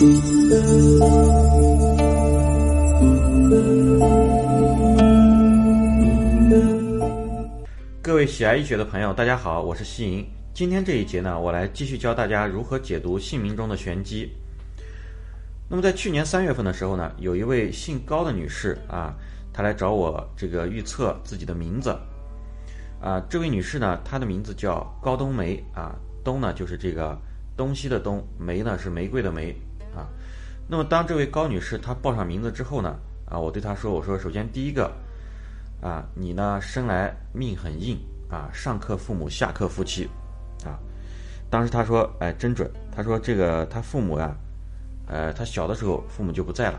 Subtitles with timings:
[0.00, 0.06] 各
[8.14, 10.26] 位喜爱医学的朋友，大家好，我是西莹。
[10.54, 14.32] 今天这一节呢，我来继续教大家如何解读姓名中的玄机。
[15.68, 19.14] 那么在去年三月份的时候呢，有一位姓高的女士啊，
[19.52, 21.94] 她来找我这个预测自己的名字。
[23.02, 25.94] 啊，这位女士呢，她的名字叫高冬梅啊，
[26.24, 27.14] 冬呢就是这个
[27.54, 29.54] 东西的冬，梅呢是玫瑰的梅
[29.94, 30.08] 啊。
[30.68, 34.90] 那么当这位高女士她报上名字之后呢，啊，我对她说，我说首先第一个。
[35.82, 37.98] 啊，你呢生来命很硬
[38.28, 40.06] 啊，上克父母，下克夫妻，
[40.62, 40.76] 啊，
[41.48, 42.70] 当时他说，哎，真准。
[42.94, 44.36] 他说这个他父母呀，
[45.06, 46.78] 呃，他小的时候父母就不在了，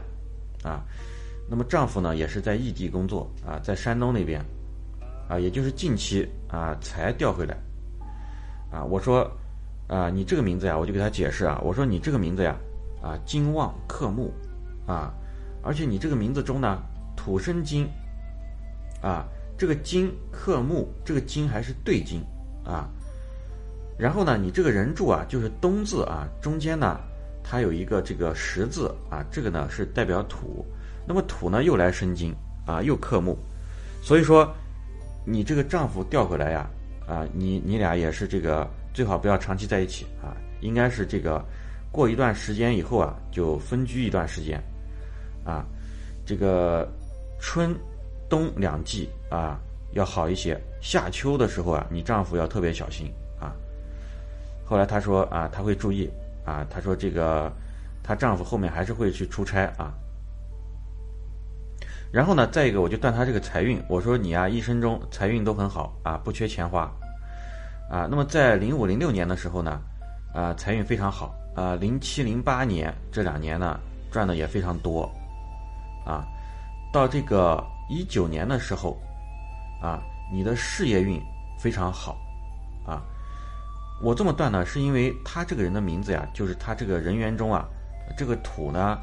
[0.64, 0.86] 啊，
[1.50, 4.40] 那么丈夫呢也是在异地工作啊，在山东那边，
[5.28, 7.58] 啊，也就是近期啊才调回来，
[8.72, 9.28] 啊，我说，
[9.88, 12.56] 啊，你这个名字呀，我就给他解释啊，我说你这个名字呀，
[13.02, 14.32] 啊，金旺克木，
[14.86, 15.14] 啊，
[15.64, 16.82] 而且你这个名字中呢，
[17.16, 17.88] 土生金。
[19.02, 19.26] 啊，
[19.58, 22.22] 这个金克木，这个金还是对金
[22.64, 22.88] 啊。
[23.98, 27.00] 然后呢，你这个人柱啊，就是东字啊，中间呢，
[27.44, 30.64] 它有一个这个十字啊，这个呢是代表土。
[31.08, 32.32] 那么土呢又来生金
[32.68, 33.36] 啊，又克木，
[34.04, 34.48] 所以说
[35.26, 36.70] 你这个丈夫调回来呀，
[37.08, 41.44] 啊，你你俩也是这个最好不要长期在一起啊，应该是这个
[41.92, 44.62] 过一段时间以后啊，就分居一段时间
[45.46, 45.66] 啊，
[46.26, 46.88] 这个
[47.40, 47.76] 春。
[48.32, 49.60] 冬两季啊
[49.92, 53.52] 要好一些，夏秋的时候啊，你丈夫要特别小心啊。
[54.64, 56.10] 后来她说啊，她会注意
[56.46, 56.66] 啊。
[56.70, 57.52] 她说这个，
[58.02, 59.92] 她丈夫后面还是会去出差啊。
[62.10, 66.90] 然后呢，再一个我就断他这个财运，我说你啊一生中财运都很好啊，不缺钱花
[67.90, 68.08] 啊。
[68.10, 69.82] 那么在零五零六年的时候呢，
[70.34, 71.76] 啊财运非常好啊。
[71.76, 73.80] 零七零八年这两年呢
[74.12, 75.10] 赚的也非常多
[76.06, 76.26] 啊。
[76.94, 77.64] 到这个。
[77.94, 78.98] 一九年的时候，
[79.82, 80.00] 啊，
[80.32, 81.22] 你的事业运
[81.60, 82.16] 非常好，
[82.86, 83.04] 啊，
[84.02, 87.68] 我这么断呢，是因为他这个人的名字呀，就是他这个人缘中啊，
[88.18, 88.98] 这个土呢，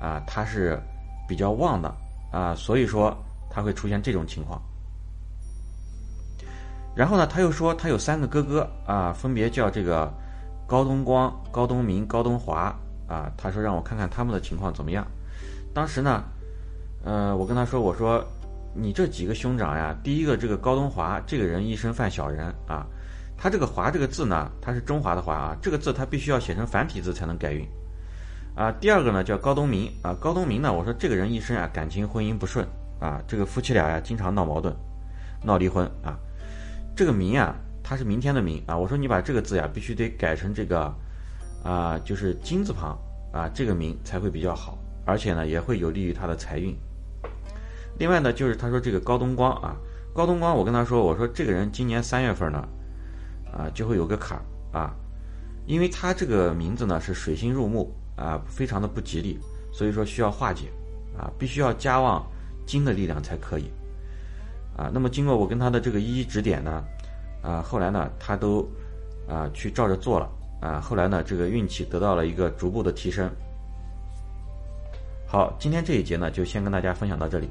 [0.00, 0.80] 啊，他是
[1.28, 1.94] 比较旺的，
[2.30, 3.14] 啊，所以说
[3.50, 4.58] 他会出现这种情况。
[6.96, 10.10] 然后呢，他又说他有三个哥哥，啊，分别叫这个
[10.72, 12.74] 高东光、高东明、高东华，
[13.06, 15.06] 啊，他说让我看看他们的情况怎么样。
[15.74, 16.24] 当时呢。
[17.04, 18.24] 呃，我跟他说，我说，
[18.74, 22.86] 你这几个兄长呀，第一个这个高东华这个人一生犯小人啊，
[23.36, 27.66] 他这个华这个字呢，他是中华的华啊，这个字他必须要写成繁体字才能改运
[28.54, 28.70] 啊。
[28.80, 32.64] 第二个呢叫高东明啊，高东明呢，我说这个人一生啊感情婚姻不顺
[33.00, 34.72] 啊，这个夫妻俩呀经常闹矛盾，
[35.42, 36.16] 闹离婚啊。
[36.94, 37.52] 这个明啊，
[37.92, 40.90] 他是明天的明啊，我说你把这个字呀必须得改成这个
[41.62, 42.98] 啊，就是金字旁
[43.34, 46.74] 啊，这个明才会比较好，而且呢也会有利于他的财运。
[47.98, 49.76] 另外呢，就是他说这个高东光啊，
[50.14, 52.66] 高东光，我跟他说，我说这个人今年三月份呢，
[53.52, 54.40] 啊，就会有个坎
[54.72, 54.96] 啊，
[55.66, 59.38] 因为他这个名字呢是水星入木啊，非常的不吉利，
[59.70, 60.72] 所以说需要化解
[61.18, 62.26] 啊，必须要加旺
[62.64, 63.70] 金的力量才可以
[64.78, 64.90] 啊。
[64.94, 66.82] 那么经过我跟他的这个一一指点呢，
[67.42, 68.66] 啊，后来呢他都
[69.28, 70.30] 啊去照着做了
[70.60, 73.30] 啊，后来呢这个运气得到了一个逐步的提升。
[75.26, 77.48] 好，今天这一节呢就先跟大家分享到这里。